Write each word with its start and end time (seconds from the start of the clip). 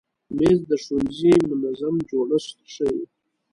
مېز 0.37 0.59
د 0.69 0.71
ښوونځي 0.83 1.33
منظم 1.59 1.95
جوړښت 2.09 2.57
ښیي. 2.73 3.03